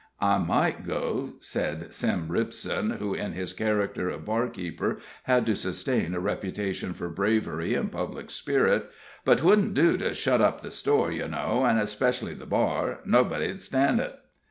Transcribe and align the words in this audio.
"I 0.19 0.39
might 0.39 0.83
go," 0.87 1.33
said 1.41 1.93
Sim 1.93 2.29
Ripson, 2.29 2.89
who, 2.97 3.13
in 3.13 3.33
his 3.33 3.53
character 3.53 4.09
of 4.09 4.25
barkeeper, 4.25 4.97
had 5.25 5.45
to 5.45 5.55
sustain 5.55 6.15
a 6.15 6.19
reputation 6.19 6.95
for 6.95 7.07
bravery 7.07 7.75
and 7.75 7.91
public 7.91 8.31
spirit, 8.31 8.89
"but 9.25 9.37
'twouldn't 9.37 9.75
do 9.75 9.97
to 9.97 10.15
shut 10.15 10.41
up 10.41 10.61
the 10.61 10.71
store, 10.71 11.11
ye 11.11 11.27
know, 11.27 11.67
an' 11.67 11.85
specially 11.85 12.33
the 12.33 12.47
bar 12.47 13.01
nobody'd 13.05 13.61
stan' 13.61 13.99
it." 13.99 14.15